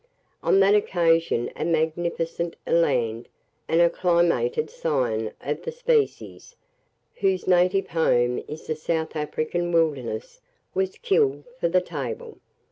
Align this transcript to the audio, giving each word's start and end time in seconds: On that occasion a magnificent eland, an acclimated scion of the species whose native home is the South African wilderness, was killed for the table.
On 0.41 0.59
that 0.61 0.73
occasion 0.73 1.51
a 1.55 1.63
magnificent 1.63 2.55
eland, 2.67 3.27
an 3.67 3.81
acclimated 3.81 4.71
scion 4.71 5.31
of 5.41 5.61
the 5.61 5.71
species 5.71 6.55
whose 7.17 7.45
native 7.45 7.89
home 7.89 8.43
is 8.47 8.65
the 8.65 8.73
South 8.73 9.15
African 9.15 9.71
wilderness, 9.71 10.41
was 10.73 10.97
killed 10.97 11.43
for 11.59 11.67
the 11.69 11.81
table. 11.81 12.39